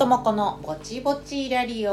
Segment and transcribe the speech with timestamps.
[0.00, 1.92] ともこのぼちぼちラリオ。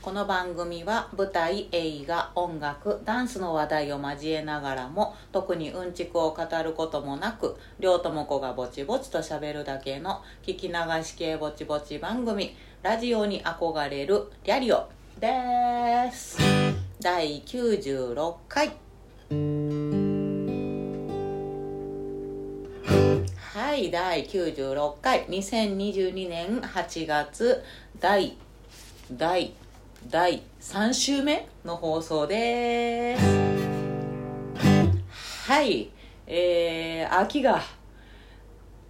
[0.00, 14.88] この番組は舞台映画音楽ダンスの話題を交えながらも特にうんちくを語ることもなくりょうともこがぼちぼちと喋るだけの聞き流し系ぼちぼち番組ラジオに憧れるリャリオ
[15.20, 16.38] です。
[16.98, 18.72] 第96回。
[23.54, 25.26] はい第96回。
[25.26, 27.62] 2022年8月
[28.00, 28.38] 第
[29.12, 29.52] 第
[30.08, 33.22] 第3週目の放送です。
[35.46, 35.90] はい。
[36.26, 37.60] えー、秋が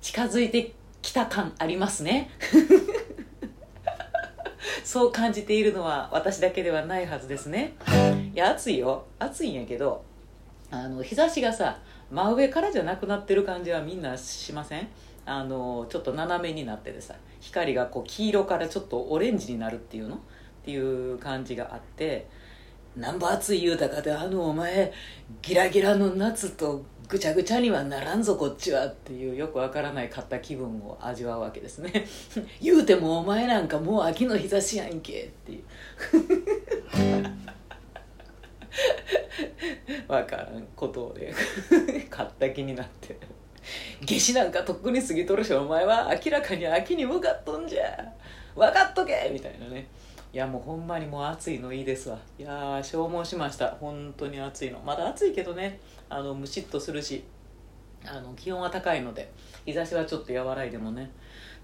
[0.00, 0.72] 近づいて
[1.02, 2.30] きた感ありますね。
[4.84, 7.72] そう感じているのは私だけではないはずですね。
[8.32, 9.06] いや暑いよ。
[9.18, 10.04] 暑いんやけど
[10.70, 11.80] あの日差しがさ
[12.12, 14.88] 真上からじゃなくなってる感じはみんなしません？
[15.24, 20.16] あのちょっと斜めになっててさ光がこう黄色からちょっとオレンジになるっていうの？
[20.16, 20.18] っ
[20.64, 22.28] ていう感じがあって
[22.96, 24.92] なんぼ暑い言うたかであのお前
[25.40, 32.06] ギラギラの夏とぐちゃぐちゃにはならんぞこっちはっていうよくわからない買った気分を味わうわけですね。
[32.60, 35.62] 言うてもお前なんかもう秋の日差しやんけっていう。
[40.08, 41.32] わからんことで
[42.10, 43.16] 買った気になって。
[44.00, 48.12] 夏至なんかとっくに過ぎとるしお前は明らかに秋に向かっとんじゃ。
[48.56, 49.86] 分かっとけみたいなね。
[50.32, 52.18] いやもうほんまにもう暑いのいいですわ。
[52.38, 53.70] いや消耗しました。
[53.70, 54.80] 本当に暑いの。
[54.80, 57.24] まだ暑いけどねあのムシッとするし
[58.04, 59.30] あの気温は高いので
[59.64, 61.10] 日差しはちょっと和らいでもね。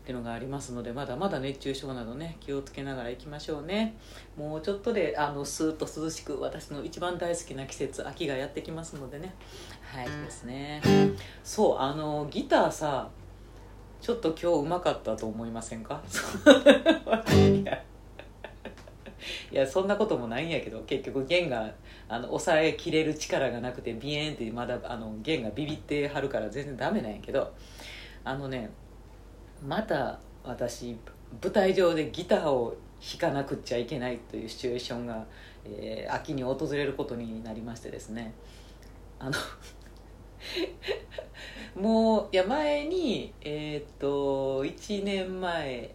[0.08, 3.94] っていうのがありますのでまだまだ熱中症などね気をつけながら行きましょうね。
[4.38, 9.34] もうちょっとであのスーッと涼しく私の一番大好きな季節秋がやってきますのでね。
[9.82, 10.80] はいですね。
[11.44, 13.10] そうあのギターさ
[14.00, 16.00] ちょっと今日うまかったと思いませんか？
[17.36, 17.84] いや
[19.52, 21.70] いやそんなこともないんやけど結局弦が
[22.08, 27.52] あの抑えきれる力がなくてビエンってまだあの弦がビビってはるから全然ダメなんやけど
[28.24, 28.70] あのね
[29.66, 30.96] また私
[31.42, 35.24] 舞台上でギターを弾かなくちゃいけないというシチュエーションが、
[35.64, 38.32] えー、秋に訪れることになりましてですね。
[39.18, 39.32] あの
[41.74, 45.94] もういや前にえっ、と1年前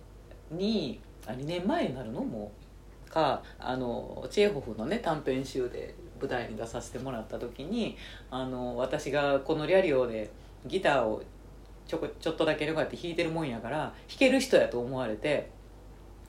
[0.51, 2.21] にあ2年前になるの？
[2.21, 2.51] も
[3.07, 7.95] うかあのチェーホフのね短編集で舞台に出させてもらった時に
[8.31, 10.31] あの私がこのリャリオで
[10.65, 11.21] ギターを
[11.87, 15.49] ちょこちょっとだけこうやって弾いてるもんやから弾ける人やと思われて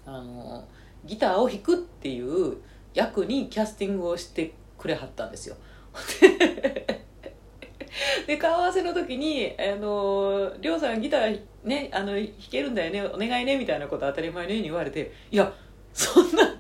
[0.07, 0.67] あの
[1.05, 2.57] ギターを弾くっていう
[2.93, 5.57] 役にキャスティングをしてくれはったんですよ
[8.27, 15.53] で顔合わせの時に「あのりょうさんギターねあの弾けるんだよねお願いね」みたいなこと当たり前のように言われて「いや
[15.93, 16.57] そんな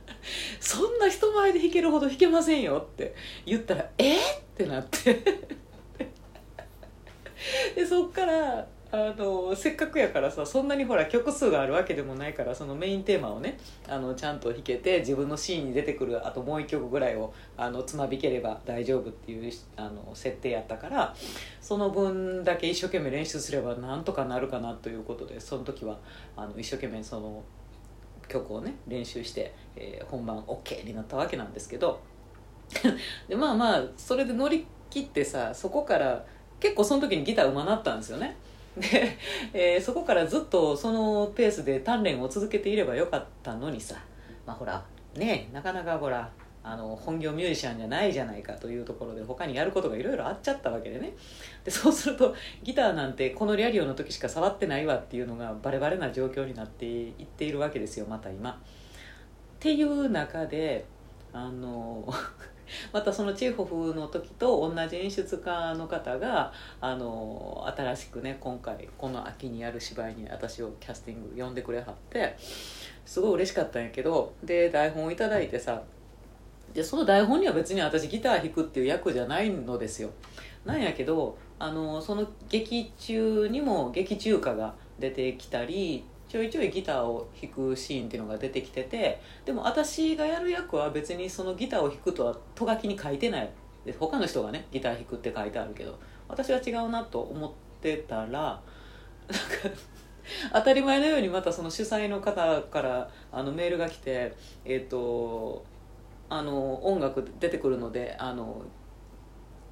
[0.60, 5.14] そんな人前で弾けるほど弾けませんよ」って言ったら「えっ?」ってなって
[7.74, 21.12] でそっからあのせっかくやからさそんなにほら曲数があるわけでもないからそのメインテーマをねあのちゃんと弾けて自分のシーンに出てくるあともう一曲ぐらいをあのつまびければ大丈夫っていうあの設定やったから
[21.60, 25.98] その分だけ一生懸命練習すればなんとかなるかなということでその時は
[26.36, 27.42] あの一生懸命その
[28.28, 32.00] 曲をね練習して、えー、本番 OK になったわけなんですけど
[33.28, 36.24] でまあまあそれで乗り切ってさそこから
[36.60, 38.36] 結構その時にギターうまなったんですよね。
[38.76, 39.16] で、
[39.52, 43.96] えー、そこからずっとそのペースで鍛錬を続けていればよかったのにさ
[44.46, 44.84] まあほら
[45.16, 46.30] ねなかなかほら
[46.66, 51.12] あの本業ミュージシャンじゃないじゃないかというところで他にやることがいろいろあっちゃったわけでね
[51.62, 58.50] でそうするとギターなんてこのリャリオの時しか触ってないわっていうのがバレバレな状況になっていっているわけですよまた今。
[58.52, 58.54] っ
[59.60, 60.86] ていう中で
[61.34, 62.08] あの
[62.92, 72.36] またそのチーホフの時と同じ演出家の方があの新しくね今回この秋にやる芝居に私をキャスティング呼んでくれはって
[73.04, 75.82] すごい嬉しかったんやけどで台本を頂いてさ
[76.72, 80.10] でその台本には別に私ギター弾くっていう役じゃないのですよ。
[80.64, 86.04] なんやけどあのその劇中にも劇中歌が出てきたり
[86.34, 93.48] ちょいちょいギターを弾くシーンっていうのが出てきててでも私がやる役は別にそのギターを弾くとはとがきに書いてない
[93.86, 95.96] で他の人がねギター弾くって書いてあるけど
[96.26, 98.60] 私は違うなと思ってたらなんか
[100.54, 104.34] 当たり前のようにまたその主催の方からあのメールが来て
[104.64, 105.64] えっ、ー、と
[106.28, 108.62] あの音楽出てくるのであの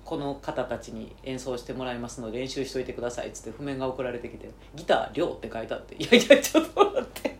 [0.04, 7.36] この方たちに演奏してもらいますので練習しといてくださいっつって譜面が送られてきて「ギター量」って書いてあって「いやいやちょっと待って」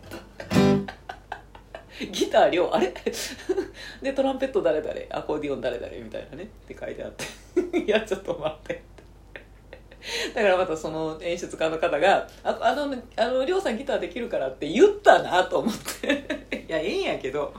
[2.11, 2.93] ギター量あれ？
[4.01, 7.25] でトランペット誰誰アコーディオン誰誰みたいなねって書いてあって。
[7.79, 8.92] いやちょっと待って。
[10.35, 16.43] だからまたその演出家の方が「ああのあの亮さんギターできるから」って言ったなと思って。
[16.67, 17.53] いやええんやけど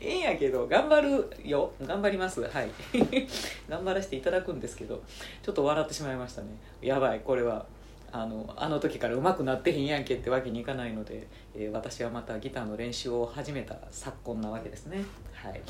[0.00, 1.70] ええんやけど頑張るよ。
[1.82, 2.42] 頑張ります。
[2.42, 2.68] はい。
[3.68, 5.02] 頑張らせていただくんですけど
[5.42, 6.48] ちょっと笑ってしまいましたね。
[6.80, 7.66] やばいこれは
[8.12, 15.04] あのあの時から上手くなってへんやんけってわけにいかないので、えー、私はまたギターの練習を始めた昨今なわけですね。
[15.34, 15.60] はい。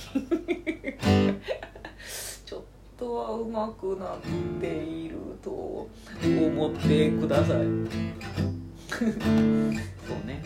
[2.99, 4.19] とは上手くなっ
[4.61, 7.57] ていると思ってください。
[8.89, 10.43] そうね。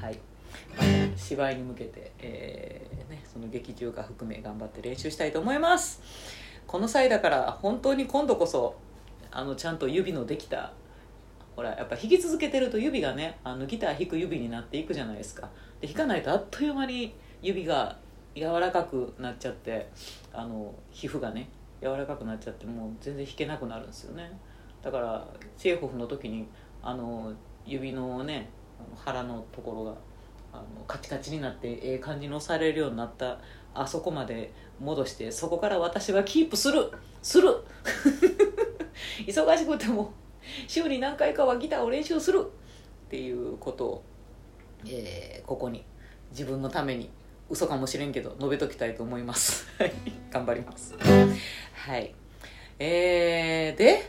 [0.00, 0.18] はい。
[1.16, 6.02] 芝居に向けて、えーね、その劇中歌含め頑張って練習したいと思います。
[6.66, 8.76] この際だから本当に今度こそ
[9.30, 10.72] あのちゃんと指のできた
[11.54, 15.50] ほらやっぱ弾き続けてると指がねあのギター弾く指になっていくじゃないですか。
[15.80, 17.98] で弾かないとあっという間に指が
[18.34, 19.88] 柔らかくなっちゃって
[20.32, 21.48] あの皮膚がね
[21.82, 24.30] 柔らかくなっちゃってもう全然弾けなくなるんですよね。
[24.82, 25.26] だから
[25.58, 26.46] チェーホフの時に
[26.82, 27.32] あの
[27.66, 28.48] 指のね
[28.96, 29.94] 腹のところが
[30.52, 33.38] あのカチカチになってええ感じに押されるようになった
[33.74, 36.90] あそこまで戻してそこから私はキープする
[37.22, 37.48] する。
[39.26, 40.12] 忙しくても
[40.66, 42.44] 週に何回かはギターを練習する
[43.06, 44.04] っていうことを、
[44.86, 45.84] えー、ここに
[46.30, 47.10] 自分のために
[47.50, 49.66] 嘘かもしれんけど述べときたいと思います。
[50.30, 50.94] 頑張ります。
[51.74, 52.14] はい。
[52.78, 54.08] えー、で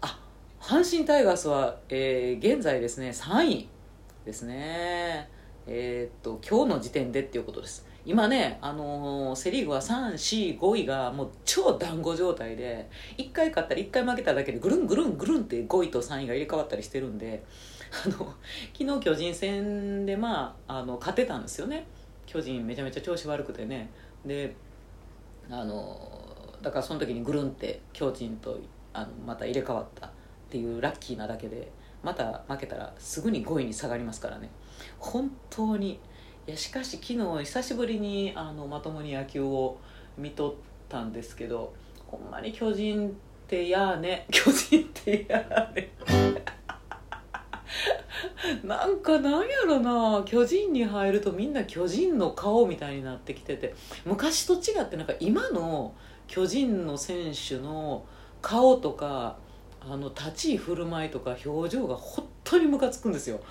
[0.00, 0.18] あ
[0.58, 3.68] 阪神タイガースは、えー、現在ですね3位
[4.24, 5.28] ですね。
[5.66, 7.86] えー、っと今日の時点でっていうことです。
[8.06, 12.88] 今ね、あのー、セ・リーグは3、4、5位がもう超団子状態で
[13.18, 17.44] 1回勝ったり1回負けただけでぐるんぐるんぐるんって5位と3位が入れ替わったりしてるんで
[18.06, 18.34] あの
[18.72, 21.86] 昨日巨人戦で、まあ、あの勝てたんですよね。
[22.30, 23.90] 巨人めちゃめちゃ調子悪くてね。
[24.24, 24.54] で
[25.50, 25.98] あの
[26.62, 28.56] だからその時にぐるんって巨人と
[28.92, 30.10] あのまた入れ替わったっ
[30.48, 31.72] ていうラッキーなだけで
[32.04, 34.48] また負けたらすぐに5位に下がりますからね。
[35.00, 35.98] 本当に
[36.46, 39.78] いやしかし昨日久しぶりにあのまともに野球を
[40.16, 40.54] 見とっ
[40.88, 41.74] たんですけど
[42.06, 43.12] ほんまに巨人っ
[43.48, 44.26] てやーね。
[44.30, 45.90] 巨人ってやーね。
[48.64, 53.74] なんかなんやろな巨人に入るとみんな巨人の顔みたいになってきてて。
[54.04, 55.94] 昔と違ってなんか今の
[56.26, 58.04] 巨人の選手の
[58.42, 59.36] 顔とか
[59.80, 63.40] あの立ち居振る舞いとか表情が本当にムカつくんですよ。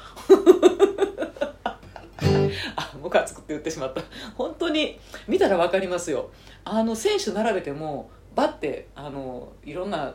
[2.75, 4.01] あムカつくって言ってしまった。
[4.35, 6.29] 本当に見たら分かりますよ。
[6.63, 10.13] あの選手並べてもバッてあのいろんな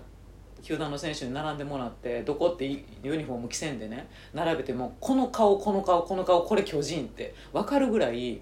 [0.65, 8.41] 球団の選手に並んでもらってどこってユニフォーム着せんでね並べてもこの顔この顔この顔これ巨人って分かるぐらい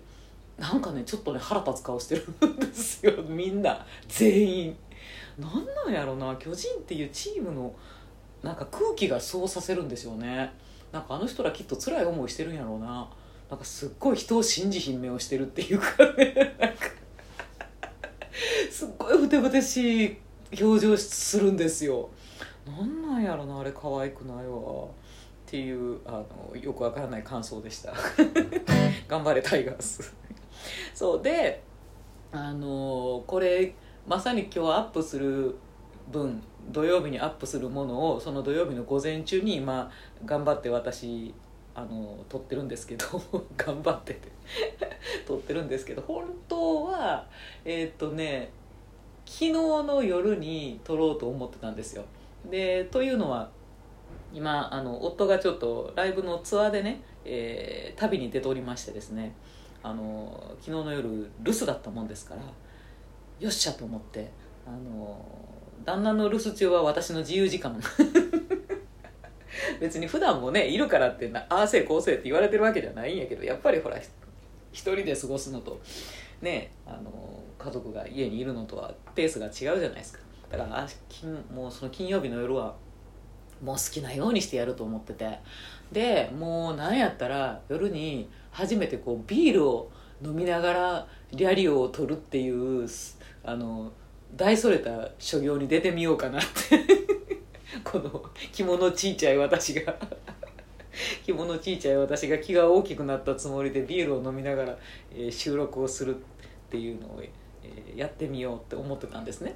[0.58, 3.20] なんかねちょっとね腹立つ顔してるんですよ。
[3.28, 3.84] みんな。
[4.06, 4.76] 全員。
[5.36, 7.74] なんなんやろな巨人っていうチームの
[8.42, 10.52] なんか空気がそうさせるんですよね。
[10.92, 13.10] なんかあの人らきっと辛い思いしてるんやろうな。
[13.50, 16.54] なんかすっごい人を信じ品名をしてるっていうかね。
[16.60, 16.84] なんか
[18.70, 20.16] すっごいふてぶてしい
[20.60, 22.08] 表情するんですよ。
[22.66, 24.84] なんなんやろなあれ可愛くないわ。
[24.84, 24.88] っ
[25.46, 27.92] ていうあのよくわからない感想でした。
[29.08, 30.14] 頑張れタイガース。
[30.94, 31.62] そうで
[32.30, 33.74] あのこれ
[34.06, 35.54] まさに今日アップする
[36.10, 39.90] 分土曜日にアップするものをその土曜日の午前中に今
[40.24, 41.34] 頑張って私
[41.74, 43.06] あの撮ってるんですけど
[43.56, 44.28] 頑張ってて
[45.26, 47.26] 撮ってるんですけど本当は
[47.64, 48.50] えー、っとね
[49.24, 52.04] 昨日の夜に撮ろうと思ってたんですよ。
[52.50, 53.50] でというのは
[54.34, 59.34] 今あの夫がちょっとライブのツアーでね、えー、旅に出ておりましてですね
[59.82, 62.42] あの昨日の夜留守だったもんですから
[63.40, 64.30] よっしゃと思って
[64.66, 65.24] あの
[65.84, 67.80] 旦那の留守中は私の自由時間。
[69.80, 75.80] 別に普段もねいるからってなああせいこうせいって言われてるわけじゃないんやけどやっぱりほら一人で過ごすのと。
[76.42, 80.18] ねあの家族が家にいるのとはペースが違うじゃないですか。
[80.50, 82.74] だから金もうその金曜日の夜は
[83.62, 85.38] もう好きなようにしてやると思ってて。
[85.92, 89.90] でもう何やったら夜に初めてこうビールを
[90.24, 92.88] 飲みながらリャリオを取るっていう
[93.44, 93.92] あの
[94.34, 96.80] 大それた所業に出てみようかなって。
[97.84, 98.22] この
[98.52, 99.96] 着物ちいちゃい私が。
[101.24, 104.78] 着物ちいちゃい私が気が大きくなったつもりでビールを飲みながら、
[105.14, 106.18] え、収録をするっ
[106.70, 107.30] ていうのを、え、
[107.96, 109.54] やってみようって思ってたんですね。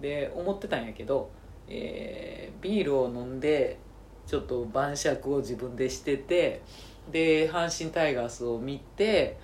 [0.00, 1.30] で思ってたんやけど、
[1.68, 3.78] えービールを飲んで
[4.26, 6.62] ちょっと晩酌を自分でしてて
[7.10, 9.38] で阪神タイガースを見て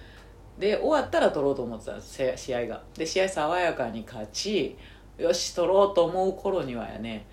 [0.59, 2.01] で終わったら取ろうと思ってた
[2.37, 2.83] 試合が。
[2.95, 4.77] で試合爽やかに勝ち
[5.19, 7.27] よし取ろうと思う頃にはやね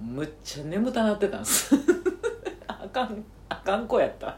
[0.00, 1.74] むっちゃ眠たなってたんです。
[2.66, 3.24] あかん。
[3.48, 4.36] あかん子やった。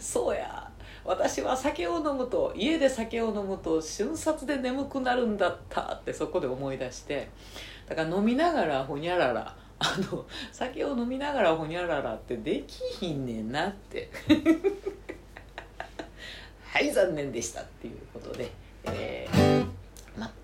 [0.00, 0.70] そうや。
[1.04, 7.28] 私は酒を飲むと家で酒を飲むと瞬殺で眠くなるんだったってそこで思い出して。
[7.86, 9.56] だから飲みながらほにゃらら。
[9.78, 14.08] あの酒を飲みながらほにゃららってできひんねんなって。
[16.64, 18.50] はい残念でしたっていうことで、
[18.84, 19.64] えー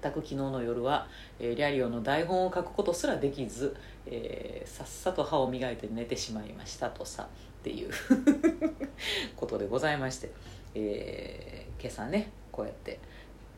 [0.02, 1.06] 全く昨日の夜は、
[1.38, 7.28] えーリャリオの台本を書くことすらできず、えーさっさと歯を磨いて寝てしまいましたとさ。
[7.60, 7.90] っていう。
[9.36, 10.30] ことでございまして、
[10.74, 13.00] えー今朝ねこうやって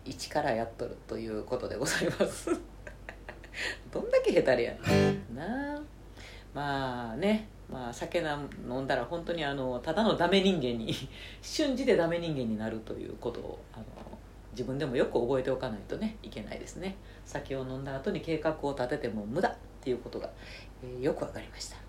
[0.04, 2.50] 一からやっとるということでございます。
[3.90, 4.76] どんだけ下手れや
[5.34, 5.80] なあ。
[6.54, 10.94] まあねまあ酒な飲んだら本当にあのただのダメ人間に
[11.42, 13.84] 瞬時でダメ人間になるということをあの
[14.52, 16.94] 自分でもよく覚えておかないとねいけないですね。
[17.24, 20.30] 酒を飲んだ後に計画を立てても無駄っていうことが、
[20.84, 21.81] えーよくわかりました。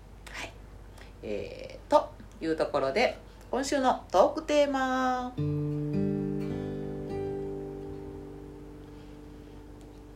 [1.26, 2.10] えー、と
[2.42, 3.16] いうところで
[3.50, 5.32] 今週のトークテーマ。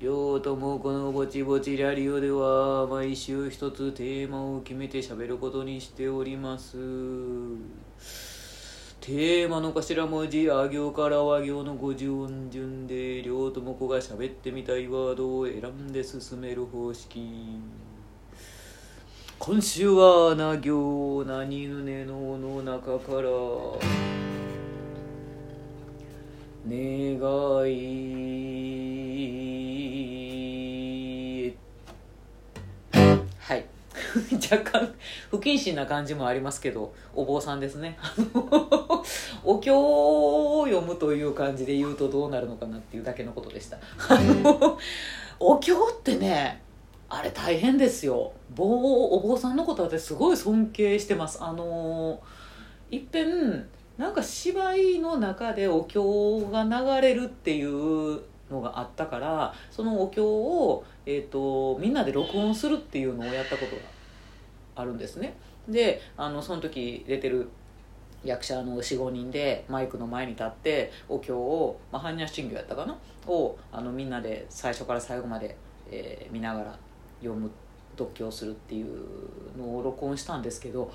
[0.00, 6.76] ようともこのぼちぼちラリオでは毎週一つテーマを決めて喋ることにしております。
[9.00, 17.58] テーマの頭文字あ行から和行の五十音順で両友子が喋ってみたいワードを選んで進める方式。
[19.38, 23.28] 今週はな行何ぬねのの中から
[26.68, 26.76] 願
[27.70, 28.36] い。
[33.38, 33.64] はい。
[34.50, 34.94] 若干
[35.30, 37.96] 不謹慎な感じもありますけどお坊さんですね。
[39.44, 43.76] お経を読むという感じで言うとどうなるのかなっていうだけのことでした。
[43.76, 44.76] あの
[45.38, 46.66] お経ってね
[47.10, 48.32] あれ大変ですよ。
[48.54, 51.42] 坊お坊さんのこと私すごい尊敬してます。
[51.42, 52.20] あの
[52.90, 63.82] いっぺんなんか芝居の中でお経が流れるっていうのがあったからそのお経を、えー、とみんなで録音するっていうのをやったことが
[64.76, 65.34] あるんですね。
[65.66, 67.48] であのその時出てる
[68.24, 72.98] 役者の45人でマイクの前に立ってお経を、まあ、般若心経やったかな？
[73.26, 75.56] をあのみんなで最初から最後まで、
[75.90, 76.78] えー見ながら
[77.20, 77.50] 読む
[77.96, 78.86] 読経するっていう
[79.58, 80.92] のを録音したんですけど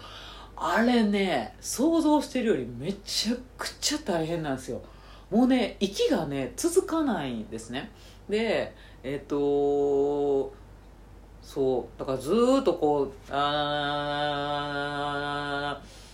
[0.55, 4.81] あれね想像してるよりめちゃくちゃ大変なんですよ
[5.29, 7.91] もうね息がね続かないんですね
[8.29, 10.53] でえっ、と
[11.41, 13.41] そうだからずーっとこうあ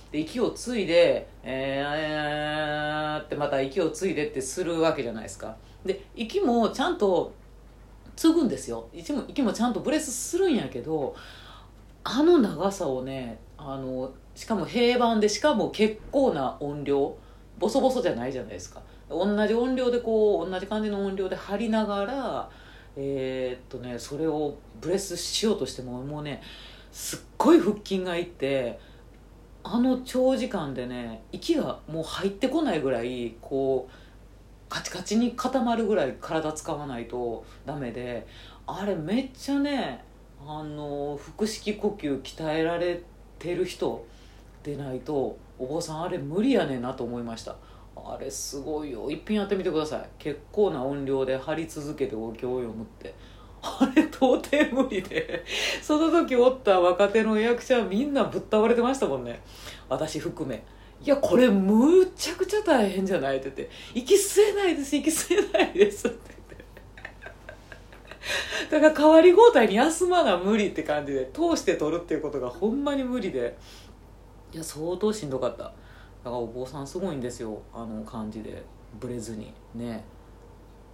[0.09, 7.33] ーで息をついでえーってまた息をついでってするわけじゃないですかで息もちゃんと
[8.19, 8.89] 継ぐんですよ。
[8.91, 11.15] 息も息もちゃんとブレスするんやけど
[12.03, 17.15] あの長さをねあのしかも平板でしかも結構な音量
[17.59, 18.81] ボソボソじゃないじゃないですか。
[19.09, 22.49] 同じ音量でこう同じ感じの音量で張りながら
[22.97, 26.41] えーっとねそれをブレスしようとしてももうね
[26.91, 28.81] すっごい腹筋がいって
[29.63, 33.93] あの長時間でね息がもう入ってこないぐらいこう
[34.69, 38.27] カチカチに固まるぐらい体使わないとダメで
[38.67, 40.03] あれめっちゃね
[40.45, 43.01] あの腹式呼吸鍛えられ
[43.39, 44.05] てる人
[44.63, 47.55] でないとお坊さんあれ無理やねんなと思いました。
[47.95, 49.09] あれすごいよ。
[49.11, 50.09] 一品やってみてください。
[50.17, 53.13] 結構な音量で張り続けてお経を読むって。
[53.61, 55.43] あれ到底無理で。
[55.81, 59.41] その時おった若手の役者はみんなぶっ倒れてましたもんね。
[59.89, 60.63] 私含め。
[61.03, 63.37] いやこれむちゃくちゃ大変じゃない？
[63.37, 66.17] って言って「息吸えないです息吸えないです」って。
[66.29, 66.57] 言
[68.67, 73.57] ってだから代わり交代に休まな無理って感じで通して取るっていうことがほんまに無理で。
[74.53, 75.63] いや相当しんどかった。
[75.63, 75.73] だか
[76.25, 78.61] らお坊さんすごいんですよあの感じで。
[78.99, 79.53] ブレずに。
[79.75, 80.03] ね。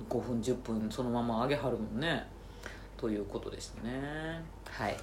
[0.09, 2.27] 5分10分そのまま上げはるもんね。
[2.97, 4.43] ということでしたね。
[4.69, 4.97] はい。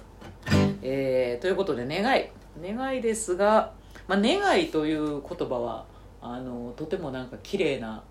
[0.81, 2.29] えー、ということで願い。
[2.61, 3.73] 願いですが、
[4.07, 5.85] まあ、願いという言葉は
[6.21, 8.03] あのとてもなんか綺麗な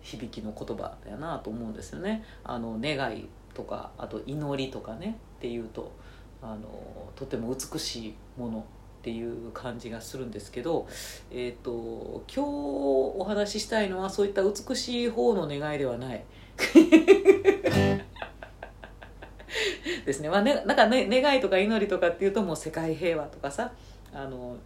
[0.00, 2.24] 響きの言葉やなと思うんですよね。
[2.44, 5.92] あの願いとかあと祈りとかねっていうと
[6.42, 8.62] あのとても美しいものっ
[9.02, 10.88] ていう感じがするんですけど、
[11.30, 16.24] えー、と今日お話ししたいのはそういった美しい方の願いではない。
[20.04, 23.72] ですね、まあね、なんか、ね、願いとか祈りとかっていうともう世界平和とかさ
[24.12, 24.56] あの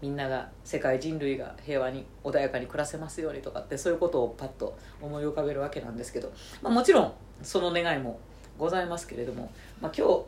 [0.00, 7.12] みんなが世界人類が平和に穏やかに暮らせますようにとかってそういうことをパッと思い浮かべるわけなんですけど、まあ、もちろん
[7.42, 8.20] その願いも
[8.58, 9.50] ございますけれども、
[9.80, 10.24] まあ、今日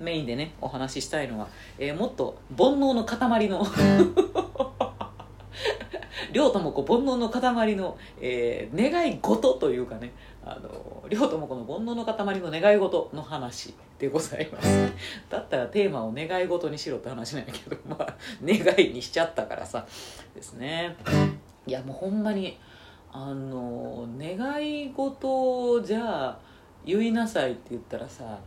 [0.00, 3.64] メインでねお話ししたいのは、えー、もっと煩悩の塊の
[6.32, 10.12] 両友子煩悩の塊の、えー、願い事というかね
[10.48, 14.92] あの両友子の煩悩の塊の願い事の話でございます。
[15.28, 19.84] だったらテーマを願い事にしろって話なんやけどまあ願いにしちゃったからさ
[20.36, 20.96] ですね。
[21.66, 22.60] いやもうほんまに
[23.12, 26.38] あの願い事じゃあ
[26.84, 28.38] 言いなさいって言ったらさ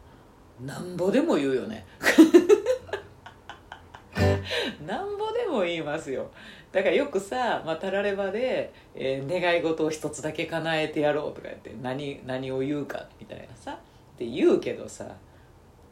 [0.62, 1.86] なんぼでも言うよね。
[4.88, 6.32] なんぼでも言いますよ。
[6.72, 13.78] だからよくさ、まあ、たらればで、えー、願い事を一つだけ叶えてやろうとか言って何何を言うかみたいなさっ
[14.18, 15.06] て言うけどさ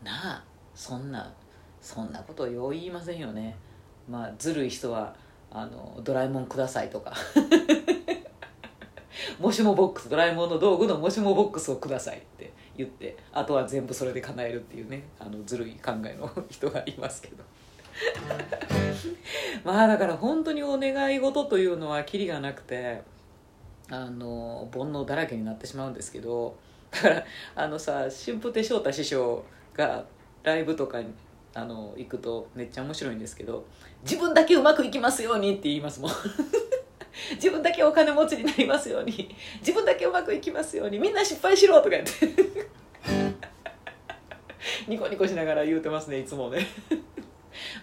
[0.04, 0.44] なあ
[0.76, 1.34] そんな
[1.82, 3.56] そんなことよう言いませんよね。
[4.10, 5.16] まあずるい人は
[5.50, 7.14] あのドラえもんくださいとか。
[9.40, 17.44] もしもボックスドラえもんの道具のもしもボックスをくださいって言ってあとは全部それで叶えるっていうねあのずるい考えの人がいますけど。
[19.64, 23.02] まあだから本当にお願い事というのはキリがなくて
[23.90, 26.58] あの煩悩だらけになってしまうんですけど
[26.92, 27.26] だから
[27.56, 30.06] あのさ春風亭昇太師匠が
[30.44, 31.08] ライブとかに
[31.54, 33.66] あの行くとめっちゃ面白いんですけど
[34.04, 36.12] 自分だけうまくいきますようにって言いますもん。
[37.34, 42.12] 自分だけお金持ちになりますように自分だけうまくいきますようにみんな失敗しろとか言って。
[44.88, 46.68] ニコニコしながら言うてますねいつもね。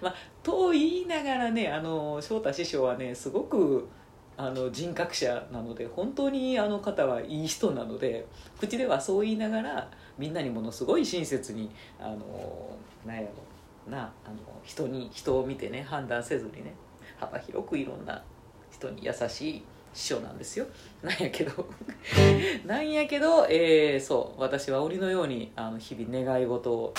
[0.05, 3.89] まあ、と言いながらねあの翔太師匠はねすごく
[4.37, 8.27] あの人格者なので本当にあの方はいい人なので
[8.61, 12.77] 口ではそう言いながらみんなにものすごい親切にあの
[13.07, 16.75] なんやろなあの人に人を見てね判断せずにね
[17.19, 18.23] 幅広くいろんな
[18.71, 20.67] 人に優しい師匠なんですよ。
[21.03, 21.67] なんやけど
[22.67, 26.93] なんやけど、えー、そう私は鬼のようにあの日々願い事を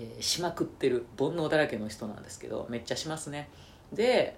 [0.00, 3.50] えー、しまくってる煩悩だらけの人なんですけどめっちゃしますね。
[3.92, 4.36] で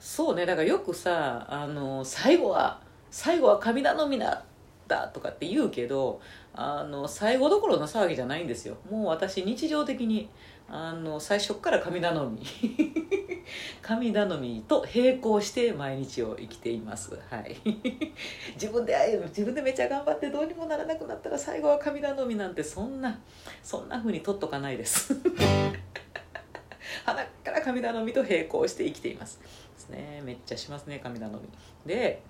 [0.00, 4.44] そうねだからよくさあの最後は最後は神頼みだ
[4.86, 6.20] だとかって言うけど
[6.54, 8.76] あの最後どころの騒ぎじゃないんですよ。
[8.90, 10.30] もう私日常的に
[10.70, 12.42] あの最初から神頼み。
[13.80, 17.18] 神頼みと並行して毎日を生きています。
[17.30, 17.56] はい。
[18.54, 18.94] 自分で
[19.28, 23.18] 自分でめっちゃ頑張ってどうにもならなくなったら最後は神頼みなんてそんな
[23.62, 25.14] そんな風に取っとかないです。
[27.06, 29.40] 鼻から神頼みと並行して生きています。
[29.40, 30.20] ですね。
[30.22, 31.40] めっちゃしますね神頼み。
[31.86, 32.22] で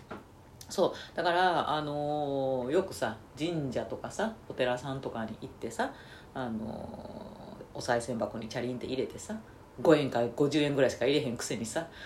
[0.68, 1.16] そう。
[1.16, 5.92] だからあのー、よくさ神社とかさお寺さんとかに行ってさ
[6.34, 7.47] あのー
[7.78, 9.36] お賽銭箱にチャリンって入れてさ
[9.80, 11.86] 5円か50円ぐらいしか入れへんくせにさ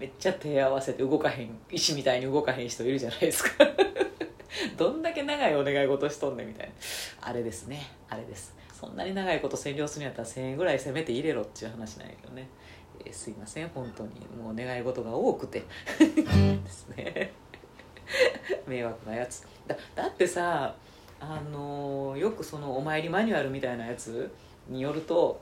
[0.00, 3.50] めっちゃ手合わせて動かへん石みたいに動かへん人いるじゃないですか。
[4.76, 6.72] どんだけ長いお願い事しとんねんみたいな。
[7.28, 7.90] あれですね。
[8.08, 8.54] あれです。
[8.72, 12.48] そんなに長いこと占領するんやったら1000円ぐらいせめて入れろっていう話なんやけどね、
[13.04, 13.68] えー、すいません。
[13.68, 14.10] 本当に。
[14.42, 15.62] もう願い事が多くて。
[15.98, 17.32] ですね。
[18.66, 19.46] 迷惑なやつ。
[19.66, 20.74] だだってさ
[21.20, 24.30] あのよくそのお参りマニュアルみたいなやつ
[24.68, 25.40] によると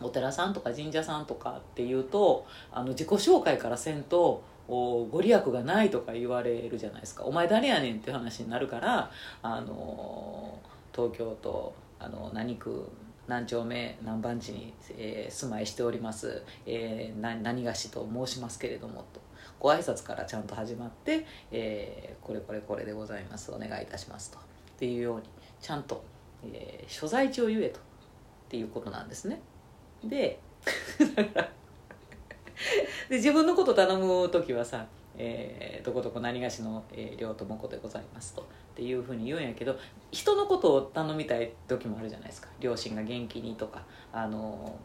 [0.00, 9.10] お寺さんとか神社さんとかっていうとあの自己紹介からせんとご利益がないとか言われるじゃないですか「お前誰やねん」って話になるから
[9.42, 10.58] あの
[10.94, 12.88] 東京都あの何区
[13.26, 19.20] 何丁目何番地に、えー、住まいしております、えー、な何がしと申しますけれどもと。
[19.60, 23.52] ご挨拶からちゃんと始まって、えー、これこれこれでございます。
[23.52, 24.38] お願いいたしますと。
[24.80, 25.24] っていうように
[25.60, 26.02] ちゃんと、
[26.42, 27.82] えー、所在地を言えとっ
[28.48, 29.42] ていうことなんですね。
[30.02, 30.40] で
[33.10, 34.86] で自分のこと頼む時はさ
[35.22, 39.76] えー、どこどこ何がしの、えー、両友子でございますとっていうふうに言うんやけど
[40.10, 42.48] 人のことを頼みたい時もあるじゃないですか。
[42.58, 44.78] 両親が元気にとかあの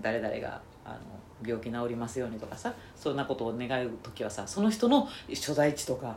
[0.00, 0.98] 誰々があの
[1.44, 6.16] 病気治りますようにとかさそんなことを願う時はさその人の所在地とか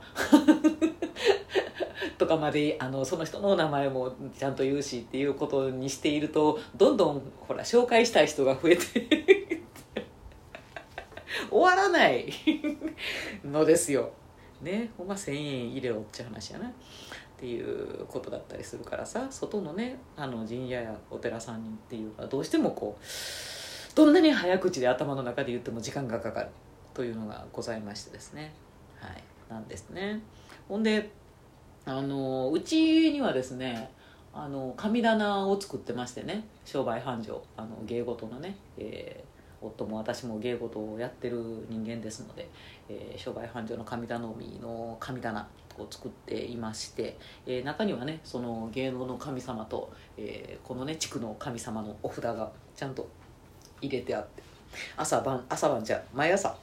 [2.17, 9.63] とかまであのその人の名前もちゃんと言うしっていうことにしているとどんどんほら紹介したい人が増えて
[11.49, 12.32] 終わらない。
[13.43, 14.12] のですよ。
[14.62, 14.91] ね。
[14.97, 16.67] ほんま1,000円入れろって話やな。
[16.67, 16.71] っ
[17.38, 26.47] ていうことだったりするからさ外のねあの神社やお寺さんにっていうかどうしてもこうどんなに早口で頭の中で言っても時間がかかる
[26.93, 28.54] というのがございましてですね。
[28.99, 29.23] はい。
[29.49, 30.21] なんですね。
[30.69, 31.12] ほんで
[31.86, 33.89] あのうちにはですね
[34.34, 39.34] あの神棚を作ってましてね商売繁盛あの芸事のね、えー
[39.65, 42.50] 夫も私も芸事をやってる人間ですので、
[42.89, 53.08] えー商売繁盛の神頼みの神棚を作っていまして、えー中にはねその芸能の神様と、えこのね地区の神様のお札がちゃんと
[53.82, 54.43] 入れてあって
[54.98, 56.56] 朝晩朝晩じゃ毎朝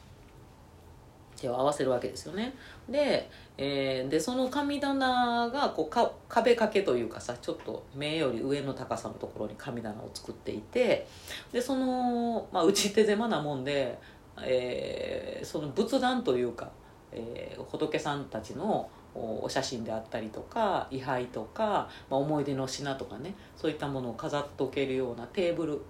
[1.40, 2.54] 手を合わせるわけですよね。
[2.88, 11.06] で,、えーでその神棚がこうか壁掛けというかさちょっと目より上の高さのところに神棚を作っていて
[11.52, 13.98] でその、まあ、うち手狭なもんで、
[14.42, 16.70] えーその仏壇というか、
[17.12, 25.80] えー仏さんたちのおお写真であったりとか位牌とか、まあ、思い出の品とかねそういったものを飾っておけるようなテーブル、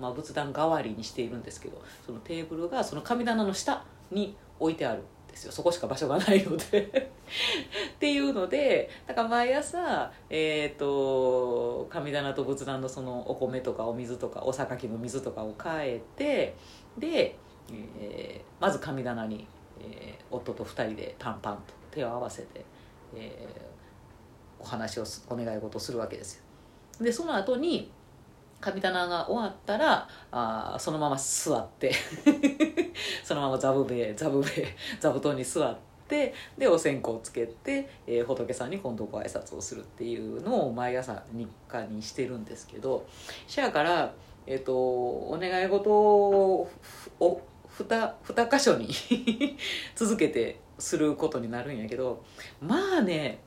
[0.00, 5.52] まあ、仏壇代わりにしているんですけどそのテーブルがその神棚の下に置いてあるんですよ。
[5.52, 7.10] そこしか場所がないので。
[7.94, 16.54] っていうのでだから毎朝、えー、と神棚と仏壇のそのお米とかお水とかお榊の水とかを変えて
[16.96, 17.36] で、
[18.00, 19.46] えーまず神棚に、
[19.80, 22.64] えー夫と二人でパンパンと手を合わせて、
[23.14, 23.68] えー
[24.60, 26.42] お話をお願い事をするわけですよ。
[27.00, 27.90] でその後に
[28.60, 31.92] 神棚が終わったらあそのまま座って。
[33.28, 35.76] そのまま座布べ座布べ座布団に座っ
[36.08, 43.06] てでお線香をつけて、えー仏さんに今度ご挨拶をするっていうのを毎朝日課にしてるんですけど
[43.46, 44.14] しやから、
[44.46, 46.70] えっとお願い事を
[47.20, 47.42] お
[47.76, 48.88] 2, 2箇所に
[49.94, 52.24] 続けてすることになるんやけど
[52.62, 53.40] まあね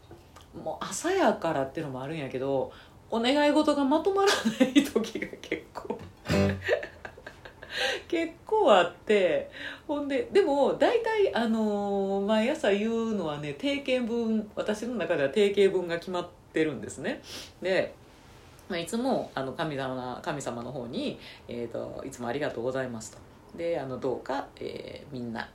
[0.64, 2.72] もう朝やからっていうのもあるんやけど
[3.10, 5.98] お願い事がまとまらない時が結構。
[8.08, 9.50] 結構あって
[9.88, 17.22] ほんででも大体あの毎朝言うのはね定型文私の中では定型文が決まってるんですね。
[17.62, 17.94] で、
[18.70, 23.12] まあ、いつもあの神様神様の方に、えーと「いつもありがとうございます」
[23.54, 23.58] と。
[23.58, 25.50] であのどうか、えーみんな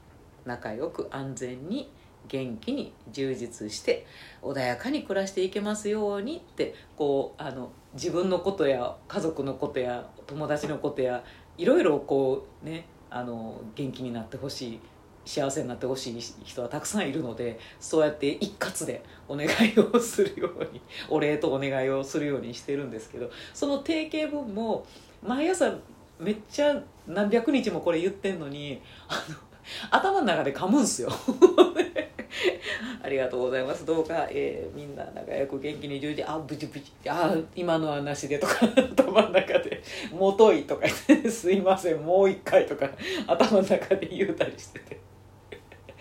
[0.44, 1.90] 仲良く安全に
[2.28, 4.06] 元気に充実して
[4.42, 11.24] 穏やかに暮らしていけますようにってこうあの自分のことや家族のことや友達のことや
[11.58, 14.80] いろいろこうねあの元気になってほしい
[15.24, 24.86] 幸せになってほしい人はたくさんいるのでそうやって一括でお願いをするように お礼とお願いをするようにしてるんですけどその定型文も
[25.22, 25.74] 毎朝
[26.20, 29.36] めっちゃ何百日もこれ言ってんのにあの
[29.90, 31.10] 頭の中で噛むんすよ。
[33.02, 33.86] ありがとうございます。
[33.86, 42.90] どうか、えーみんな仲良く元気に充実あブチブチあ今のはなしでとか 頭の中で「もとい」とか言って「すいませんもう一回」とか
[43.26, 44.96] 頭の中で言うたりしてて。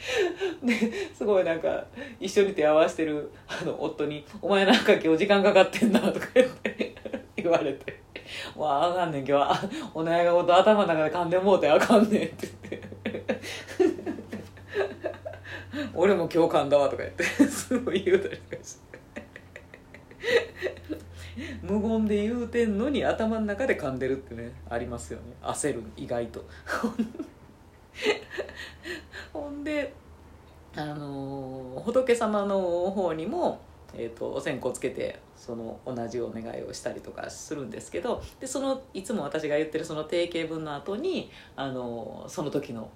[0.64, 0.74] で
[1.16, 1.84] すごいなんか
[2.20, 6.96] 一緒に手合わせてるあの夫に「お前なんか今日時間かかってんな」とか言って
[7.38, 8.02] 言われて
[8.56, 9.70] 「もうあかんねん今日は。
[9.94, 12.88] お願い事頭の中で噛んでもうてあかんねん」って言って
[15.94, 18.96] 「俺も今日噛んだわ」とか言って すごい言うたりとかして。
[21.62, 25.26] 無言で言うてんのに頭の中で噛んでるってねありますよね。
[25.42, 26.46] 焦る意外と。
[29.34, 29.94] ほんで
[30.76, 32.60] あの仏様の
[32.92, 33.60] 方にも、
[33.94, 42.90] えー、とお線香つけてその同じお願いをしたりとかするんですけどでそのいつも私が言ってるその定型文の後にあのーその時の、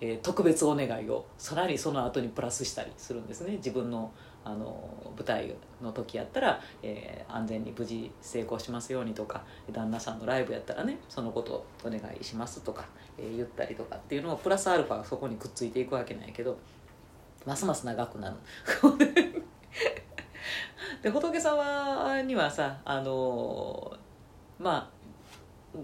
[0.00, 3.52] え特別お願いをさらにその後にプラスしたりするんですね。
[3.56, 12.86] 自分のあの舞台の時やったら、えー安全に無事成功しますようにとか旦那さんのライブやったらねそのことお願いしますとか、
[13.18, 16.58] えー言ったりとかっていうのをプラスアルファそこにくっついていくわけなんやけど
[17.46, 18.36] ますます長くなる。
[21.02, 23.96] で仏様にはさあの
[24.58, 25.00] まあ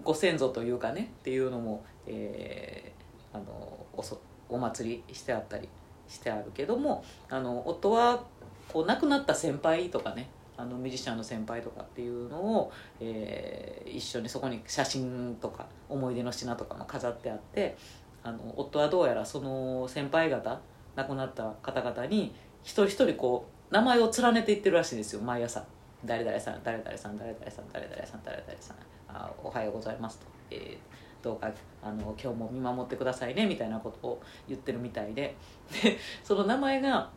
[0.03, 2.96] ご先祖というかねっていうのも、えー
[3.37, 4.19] あのおそ
[4.49, 5.69] お祭りしてあったり
[6.07, 8.23] してあるけどもあの夫は
[8.71, 17.75] こう亡くなった先輩とかねあのミュージシャンの先輩とかっていうのを、えー一緒にそこに写真とか思い出の品とかも飾ってあって
[18.21, 20.59] あの夫はどうやらその先輩方
[20.95, 25.65] 亡くなった方々に一人一人こう名前を連ねていってるらしいんですよ毎朝
[26.05, 30.25] 「誰々さん誰々さん誰々さん誰々さん誰々さんあおはようございます」と。
[30.51, 31.51] えーどうか
[31.83, 35.35] あの今日も見守ってくださいねみたいなことを言ってるみたいで。
[35.83, 37.09] でその名前が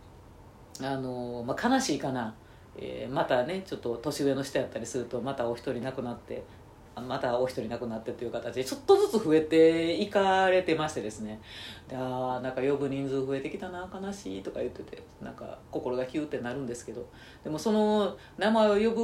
[0.82, 2.34] あの、まあ、悲しいかな、
[2.76, 6.42] えーまたねちょっと年上の人やったりするとまたお一人亡くなって
[6.96, 11.40] またお一人亡くなってという形でちょっとずつ増えていかれてましてですね。
[11.88, 17.06] でああなんか呼ぶ人数増えてきたな悲しいとか言っててなんか心がヒューってなるんですけど。
[17.44, 18.96] でもその名前を呼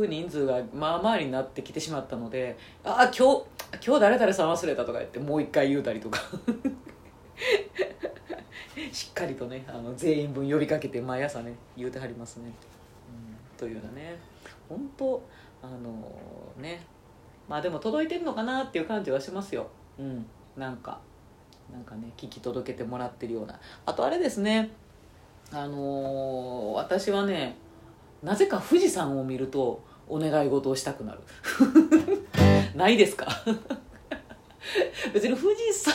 [0.00, 3.44] ぶ人数がまあまあになってきてしまったので「ああ今日
[3.84, 6.20] 今日誰々さん忘れた」とか言ってもう一回言うたりとか。
[8.92, 12.46] しっかりとねあの全員分呼びかけて毎朝ね言うてはりますね。
[12.46, 12.50] う
[13.54, 14.16] ん、というようなね。
[14.68, 15.22] 本当
[15.62, 16.12] あの
[16.58, 16.84] ね。
[17.48, 19.66] まあでも届いてるのかなっていう感じはしますよ。
[19.98, 20.26] うん。
[20.56, 21.00] なんか。
[21.72, 23.58] なんかね聞き届けてもらってるような。
[23.86, 24.70] あとあれですね。
[25.50, 27.56] あのー私はね
[28.22, 31.20] なぜか富士山を見るとお願い事をしたくなる
[32.74, 33.26] ないですか？
[35.12, 35.94] 別に富士山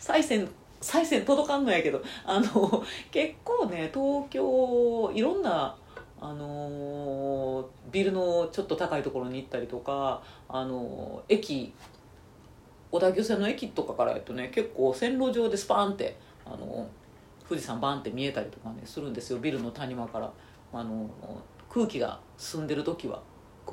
[0.00, 0.48] 再銭
[0.80, 5.76] 再銭届かんのやけどあの結構ね東京いろんな
[6.20, 11.72] あのビルのちょっと高いところに行ったりとか、あの駅
[12.90, 16.88] 小田急線の駅とかからやとね結構線路上でスパンって、あの
[17.46, 20.32] 富士山バンって見えたりとかねするんですよビルの谷間から、
[20.72, 21.10] あの
[21.68, 23.22] 空気が澄んでる時は。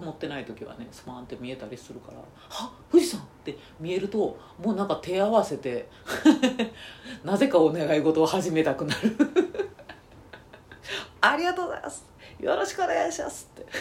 [0.01, 2.17] 曇ってない時はねスパーンって見えたりするから
[2.49, 2.71] 「は？
[2.91, 5.87] 富士山!」って見えるともうなんか手合わせて
[7.23, 9.15] なぜかお願い事を始めたくなる。
[11.21, 12.05] ありがとうございます。
[12.39, 13.71] よろしくお願いしますって。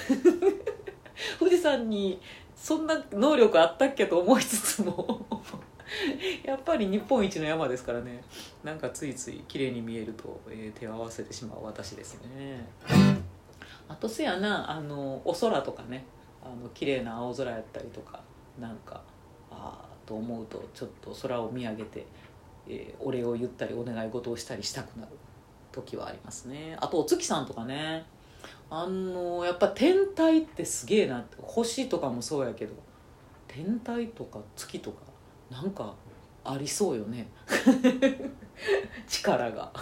[1.38, 2.20] 富士山に
[2.54, 5.24] そんな能力あったっけと思いつつも
[6.44, 8.22] やっぱり日本一の山ですからね。
[8.62, 13.09] なんかついつい綺麗に見えると、えー手を合わせてしまう私ですね。
[13.90, 16.04] あとせやなあのお空とかね
[16.42, 18.20] あの綺麗な青空やったりとか
[18.60, 19.02] なんか
[19.50, 22.06] ああと思うとちょっと空を見上げて、
[22.68, 25.12] えーお礼を言ったりお願い事をしたりしたくなる
[25.72, 26.76] 時はありますね。
[26.80, 28.04] あとお月さんとかね
[28.70, 32.74] あのやっぱ天体ってすげえな星とかもそうやけど
[33.48, 34.98] 天体とか月とか
[35.50, 35.94] なんか
[36.44, 37.28] ありそうよね。
[39.08, 39.72] 力が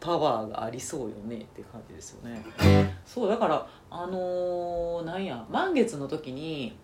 [0.00, 2.44] パワーがありそうよねって感じですよね。
[3.06, 6.76] そうだからあのーなんや満月の時に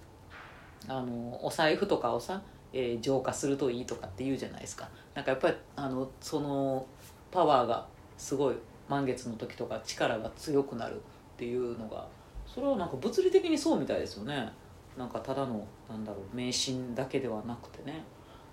[0.88, 2.40] あのお財布とかをさ、
[2.72, 4.88] えー浄化するといいとかって言うじゃないですか。
[5.14, 6.86] なんかやっぱりあのその
[7.30, 7.86] パワーが
[8.16, 8.56] すごい
[8.88, 10.98] 満月の時とか力が強くなるっ
[11.36, 12.06] ていうのが
[12.46, 14.52] それはなんか物理的にそうみたいですよね。
[14.96, 18.02] なんかただのなんだろう迷信だけではなくてね。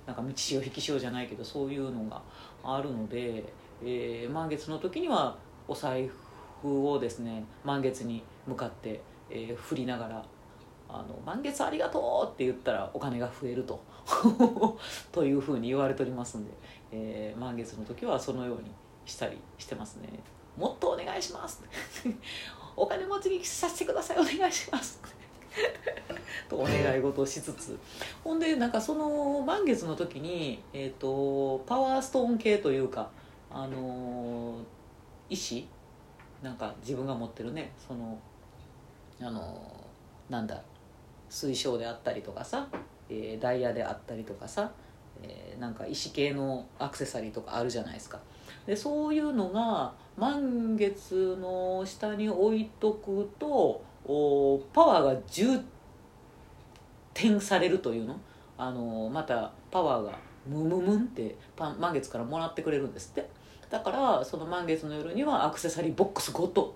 [0.05, 2.21] なんか道潮引き潮じゃないけどそういうのが
[2.63, 3.43] あるので、
[3.83, 6.09] えー満月の時にはお財
[6.61, 10.25] 布をですね満月に向かって、えー振りながら
[10.89, 11.99] あの「満月ありがと
[12.31, 13.81] う!」って言ったらお金が増えると
[15.11, 16.51] というふうに言われておりますんで、
[16.91, 18.71] えー満月の時はそのように
[19.05, 20.07] したりしてますね。
[20.57, 21.63] もっとお願いします。
[22.75, 24.17] お金持ちにさせてください。
[24.19, 25.01] お願いします。
[26.49, 27.77] とお願い事をしつつ。
[28.23, 33.09] ほんでなんかその満月の時に、えー、とパワーストーン系というか
[33.51, 34.63] あのー
[35.29, 35.67] 石？
[36.41, 37.71] なんか自分が持ってるね。
[37.87, 38.17] その
[39.19, 40.61] あのーなんだ
[41.29, 42.67] 水晶であったりとかさ、
[43.09, 44.71] えーダイヤであったりとかさ、
[45.21, 48.19] えーなんか石系のアクセサリーとかあるじゃないですか。
[48.65, 55.61] でそういうのが満月の下に置いとくとおパワーが充
[57.13, 58.19] 填されるというの？
[58.57, 60.17] あのまたパワーが
[60.47, 63.29] ムムムンってパ満月からもらってくれるんですって。
[63.69, 66.73] だからその満月の夜にはアクセサリーボックスごと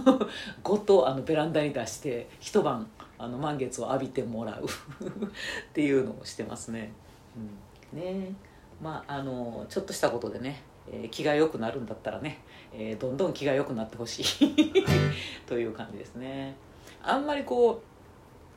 [0.62, 2.86] ごとあのベランダに出して一晩
[3.18, 4.64] あの満月を浴びてもらう。
[4.66, 4.68] っ
[5.72, 6.92] ていうのをしてますね。
[7.94, 8.34] うん、ね。
[8.82, 12.42] まああのちょっとしたことでね、えー気が良くなるんだったらね、
[12.74, 14.54] えーどんどん気が良くなってほしい。
[15.46, 16.54] という感じですね。
[17.06, 17.82] あんまりこ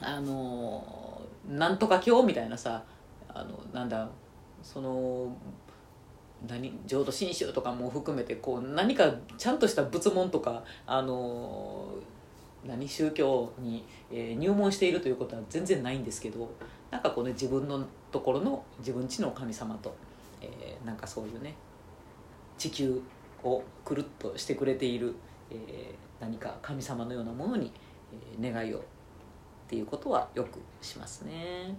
[0.01, 2.83] うあのなんとか今日みたいなさ
[3.27, 4.09] あのなんだ
[4.63, 5.31] その
[6.47, 11.89] 何浄土真宗とかも含めてこう何かちゃんとした仏門とかあの
[12.65, 16.51] 何宗教に、え入門しているということは全然ないんですけど
[16.91, 19.95] なんかこうね自分のところの自分ちの神様と、
[20.41, 21.55] えーなんかそういうね
[22.57, 23.01] 地球
[23.43, 25.15] をくるっとしてくれている、
[25.51, 27.71] えー何か神様のようなものに、
[28.41, 28.81] 願いをっ
[29.67, 31.75] ていうことはよくしますね。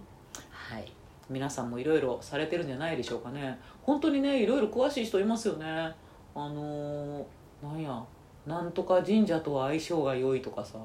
[0.49, 0.91] はい。
[1.29, 3.59] 皆さんもいろいろされてるんじゃないでしょうかね。
[3.81, 5.65] 本当にねいろいろ詳しい人いますよね。
[5.65, 7.23] あのー
[7.63, 8.03] なんや。
[8.45, 10.79] なんとか神社とは相性が良いとかさ。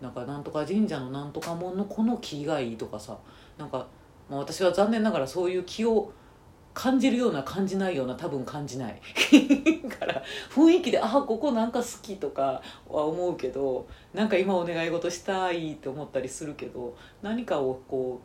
[0.00, 3.16] なんかなんとか神社のなんとか門のこの木がいいとかさ。
[3.58, 3.86] なんか、
[4.30, 6.12] まあ、私は残念ながらそういう気を
[6.74, 9.00] 感じるような感じないような多分感じない。
[9.88, 18.20] から雰囲気であここなんか好きとかは思うけどなんか今お願い事したいって思ったりするけど何かをこ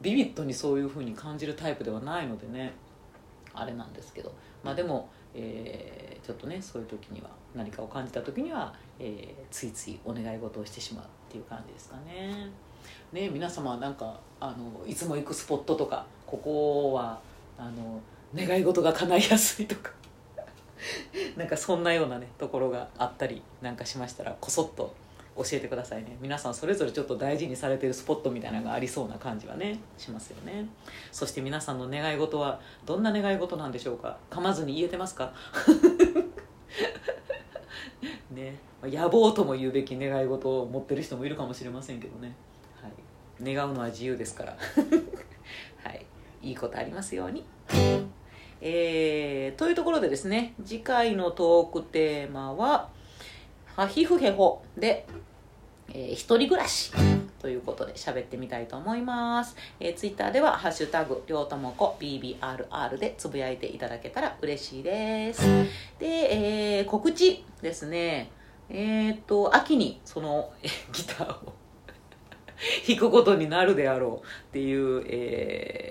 [0.00, 2.72] うビビッドにそういうふうに感じるタイプではないのでね
[3.54, 4.32] あれなんですけど。
[4.64, 12.50] まあでも、えーちょっとねそういう時には何かを感じた時には、えーついついお願い事をしてしまうっていう感じですかね。
[13.12, 17.20] ね皆様なんかあのいつも行くスポットとかここは
[17.58, 18.00] あの
[18.34, 19.92] 願い事が叶いやすいとか。
[21.36, 24.94] なんかそんなようなねところがあったりなんかしましたらこそっと
[25.36, 26.16] 教えてくださいね。
[26.20, 30.66] 皆さんそれぞれちょっと大事にされてるスポットみたいなのがありそうな感じはねしますよね。
[31.10, 34.18] そして皆さんの願い事はどんな願い事なんでしょうか。
[34.30, 35.32] 噛まずに言えてますか？
[38.30, 38.56] ね。
[38.82, 42.34] 野望とも言うべき願い事を持ってる人もいるかもしれませんけどね、
[42.82, 42.88] は
[43.48, 44.56] い、願うのは自由ですから。
[46.44, 47.44] いいことありますように。
[48.66, 52.88] えーというところでですね次回のトークテーマは
[53.76, 55.06] 「ハヒフヘホ」で、
[55.90, 56.90] えー一人暮らし」
[57.40, 65.42] ということで喋ってみたいと思います、えー、ツイッターでは「ハッシュタグりょうともこ BBRR」でつぶやいていただけたら嬉しいです。
[65.98, 68.30] で、えー告知ですね。
[68.70, 71.52] えっ、と秋にそのえギターを
[72.88, 75.83] 弾くことになるであろうっていう、えー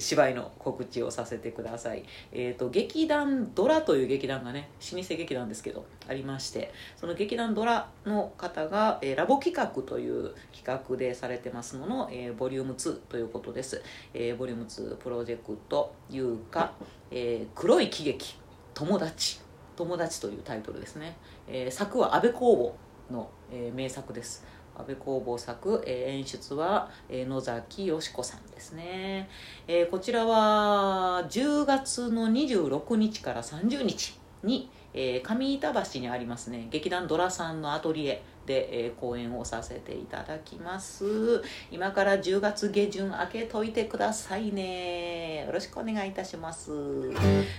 [0.00, 13.82] 芝居の告知をさせてください、えー、と劇団ドラという劇団がね老舗劇団ですけどありましてその劇団ドラの方が、えーラボ企画という企画でされてますのの、えーボリューム2ということです、
[14.14, 16.72] えーボリューム2プロジェクト優香、
[17.10, 18.38] えー黒い喜劇
[18.74, 19.40] 友達
[19.76, 21.16] 友達というタイトルですね、
[21.48, 22.76] えー作は安倍公房
[23.10, 24.44] の、えー名作です。
[24.78, 29.28] 安倍工房作、えー演出は、えー野崎よし子さんですね、
[29.66, 36.68] えーこちらは10月の26日から30日に、えー上板橋にありますね。
[36.70, 41.42] 劇団ドラさんのアトリエで、えー公演をさせていただきます。
[41.70, 45.44] 今から10月下旬開けといてくださいね。
[45.46, 46.70] よろしくお願いいたします。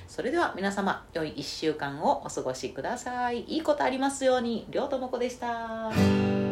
[0.08, 3.42] それでは皆様良い1週間をお過ごしください。
[3.44, 4.66] いいことありますように。
[4.70, 6.49] りょうともこでした。